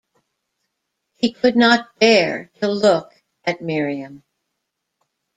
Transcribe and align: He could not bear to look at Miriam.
He 1.13 1.31
could 1.31 1.55
not 1.55 1.93
bear 1.99 2.49
to 2.59 2.67
look 2.67 3.11
at 3.45 3.61
Miriam. 3.61 4.23